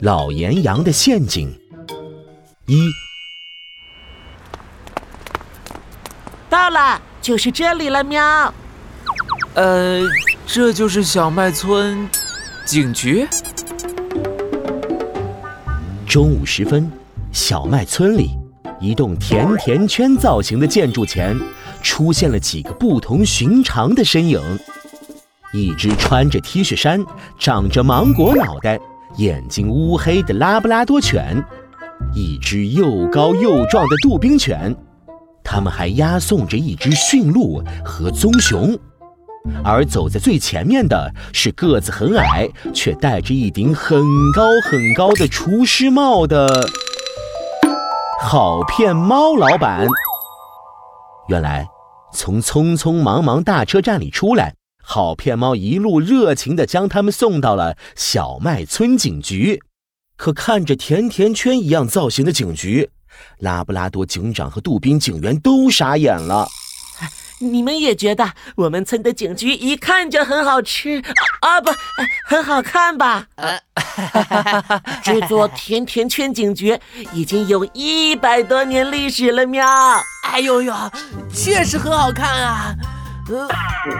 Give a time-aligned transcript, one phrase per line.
[0.00, 1.52] 老岩羊的陷阱
[2.66, 2.88] 一
[6.48, 8.54] 到了，就是这里了，喵。
[9.54, 10.02] 呃，
[10.46, 12.08] 这就是小麦村
[12.64, 13.26] 警局。
[16.06, 16.90] 中午时分，
[17.32, 18.30] 小麦村里
[18.80, 21.36] 一栋甜甜圈造型的建筑前，
[21.82, 24.40] 出现了几个不同寻常的身影：
[25.52, 27.04] 一只穿着 T 恤衫、
[27.38, 28.78] 长着芒果脑袋、
[29.18, 31.44] 眼睛乌黑的拉布拉多犬，
[32.14, 34.74] 一只又高又壮的杜宾犬，
[35.42, 38.78] 他们还押送着一只驯鹿和棕熊。
[39.64, 44.00] 而走在最前面的是个子很矮，却戴着一顶很
[44.36, 46.64] 高很高的厨师帽的
[48.20, 49.88] 好骗猫老板。
[51.28, 51.66] 原来，
[52.12, 54.54] 从匆匆忙忙大车站里出来，
[54.90, 59.60] 好骗猫一路热情地将他们送到了小麦村警局。
[60.16, 62.88] 可看着甜甜圈一样造型的警局，
[63.40, 66.48] 拉布拉多警长和杜宾警员都傻眼了。
[67.40, 71.02] 你们也觉得我们村的警局一看就很好吃
[71.42, 71.60] 啊？
[71.60, 71.70] 不，
[72.24, 73.28] 很好看吧？
[75.04, 76.80] 这座甜甜圈警局
[77.12, 79.62] 已经有一百多年历史了，喵！
[80.24, 80.74] 哎呦呦，
[81.30, 82.74] 确实很好看啊！
[83.30, 83.48] 呃，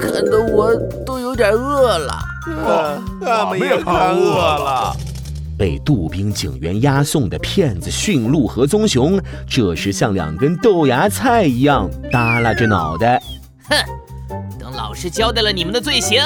[0.00, 2.18] 看得我都有点饿了。
[2.46, 4.96] 我们也看饿了。
[5.58, 13.22] 被杜宾警员押送的骗子驯鹿和棕熊，这时像两根豆芽菜一样耷拉着脑袋。
[13.68, 13.76] 哼，
[14.58, 16.22] 等老师交代了你们的罪行，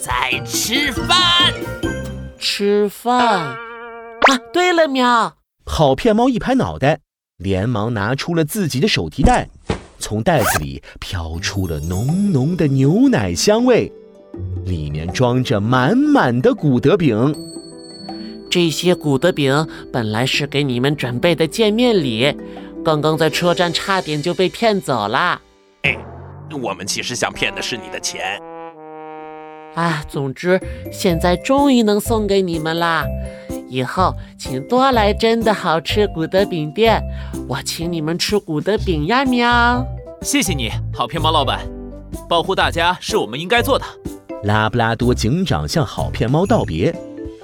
[0.00, 1.52] 再吃饭。
[2.38, 3.56] 吃饭啊！
[4.50, 5.36] 对了，喵！
[5.66, 7.00] 好骗猫一拍脑袋，
[7.36, 9.50] 连忙拿出了自己的手提袋，
[10.00, 13.92] 从袋子里飘出了浓浓的牛奶香味，
[14.64, 17.34] 里面装着满满的古德饼。
[18.50, 22.34] 这些古德饼本来是给你们准备的见面礼，
[22.84, 25.40] 刚刚在车站差点就被骗走了。
[25.82, 25.96] 哎，
[26.60, 28.40] 我们其实想骗的是你的钱。
[29.76, 33.06] 啊，总之现在终于能送给你们啦！
[33.70, 37.00] 以后请多来真的好吃古德饼店，
[37.48, 39.86] 我请你们吃古德饼呀，喵！
[40.22, 41.60] 谢谢你好骗猫老板，
[42.28, 43.84] 保护大家是我们应该做的。
[44.42, 46.92] 拉布拉多警长向好骗猫道别。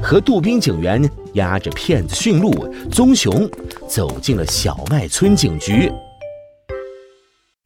[0.03, 2.51] 和杜宾警员押着骗子驯鹿
[2.91, 3.49] 棕熊
[3.89, 5.91] 走进了小麦村警局。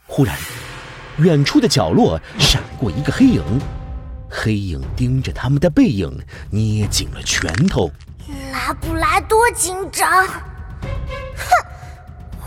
[0.07, 0.37] 忽然，
[1.19, 3.43] 远处的角落闪过一个黑影，
[4.29, 6.09] 黑影盯着他们的背影，
[6.51, 7.91] 捏紧了拳头。
[8.51, 10.43] 拉布拉多警长，哼，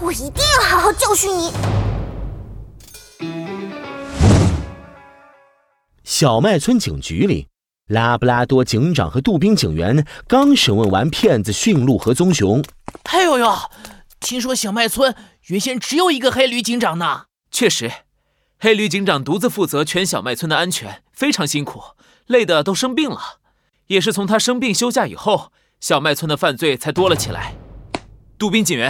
[0.02, 1.54] 我一定要好好教训你！
[6.04, 7.48] 小麦村警局里。
[7.88, 12.64] 拉布拉多警长和杜宾警员刚审问完骗子驯鹿和棕熊，
[13.04, 13.56] 哎呦呦！
[14.20, 15.16] 听说小麦村
[15.48, 17.26] 原先只有一个黑驴警长呢。
[17.50, 17.92] 确实，
[18.60, 21.82] 黑驴警长独自负责全小麦村的安全，非常辛苦，
[22.26, 23.40] 累得都生病了。
[23.88, 25.52] 也是从他生病休假以后，
[25.84, 27.56] 小麦村的犯罪才多了起来。
[28.38, 28.90] 杜宾警员，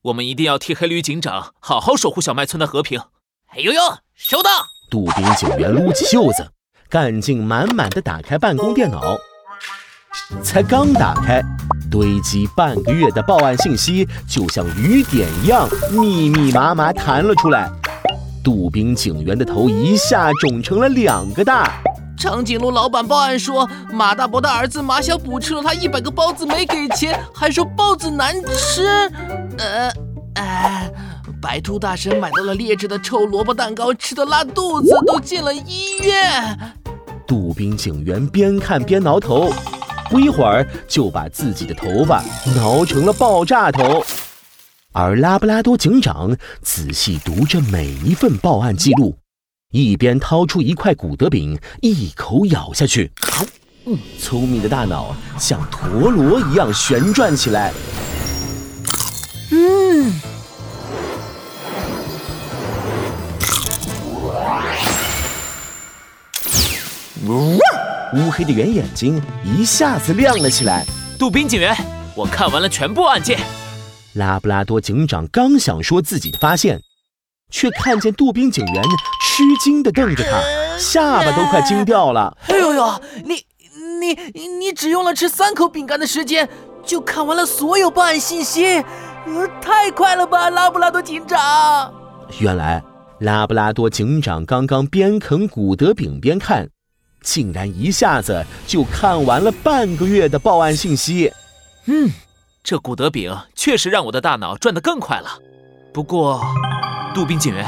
[0.00, 2.98] 我们一定要替黑驴警长好好守护小麦村的和平。
[3.48, 3.80] 哎呦呦，
[4.14, 4.48] 收到！
[4.90, 6.50] 杜宾警员撸起袖子。
[6.88, 9.18] 干劲满满的打开办公电脑，
[10.42, 11.42] 才刚打开，
[11.90, 17.70] 堆积半个月的报案信息就像雨点一样密密麻麻弹了出来。
[18.42, 21.78] 杜宾警员的头一下肿成了两个大。
[22.26, 28.84] 长颈鹿老板报案说，马大伯的儿子马小补吃了他一百个包子没给钱，还说包子难吃。
[29.58, 29.92] 呃，
[30.34, 30.90] 哎。
[31.40, 36.74] 白兔大神买到了劣质的臭萝卜蛋糕，吃的拉肚子，都进了医院。
[37.28, 39.52] 杜宾警员边看边挠头，
[40.10, 42.24] 不一会儿就把自己的头发
[42.56, 44.04] 挠成了爆炸头。
[44.90, 49.16] 而拉布拉多警长仔细读着每一份报案记录，
[49.72, 53.10] 一边掏出一块古德饼，一口咬下去。
[53.84, 57.72] 嗯，聪明的大脑像陀螺一样旋转起来。
[59.50, 60.12] 嗯。
[68.14, 70.86] 乌黑的圆眼睛一下子亮了起来。
[71.18, 71.76] 杜宾警员，
[72.14, 73.38] 我看完了全部案件。
[74.14, 76.80] 拉布拉多警长刚想说自己的发现，
[77.50, 78.82] 却看见杜宾警员
[79.22, 82.36] 吃惊地瞪着他，下巴都快惊掉了。
[82.48, 83.44] 哎呦呦，你
[84.00, 86.48] 你你只用了吃三口饼干的时间，
[86.84, 88.84] 就看完了所有报案信息，
[89.26, 91.92] 呃太快了吧，拉布拉多警长！
[92.38, 92.82] 原来
[93.20, 96.68] 拉布拉多警长刚刚边啃古德饼边看。
[97.22, 101.32] 竟然一下子就看完了半个月的报案信息，
[101.86, 102.08] 嗯，
[102.62, 105.30] 这古德饼确实让我的大脑转得更快了。
[105.92, 106.40] 不过，
[107.16, 107.66] 杜宾警员，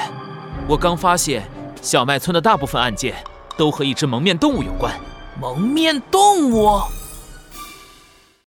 [0.69, 1.43] 我刚发现
[1.81, 3.15] 小麦村的大部分案件
[3.57, 4.93] 都和一只蒙面动物有关。
[5.41, 6.79] 蒙面动物？